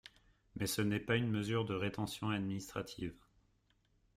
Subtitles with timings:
[0.55, 3.13] Mais ce n’est pas une mesure de rétention administrative.